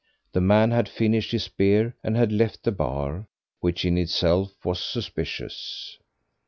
The 0.31 0.41
man 0.41 0.71
had 0.71 0.89
finished 0.89 1.31
his 1.31 1.47
beer 1.47 1.95
and 2.03 2.17
had 2.17 2.31
left 2.31 2.63
the 2.63 2.71
bar, 2.71 3.27
which 3.59 3.85
in 3.85 3.99
itself 3.99 4.51
was 4.65 4.79
suspicious. 4.83 5.99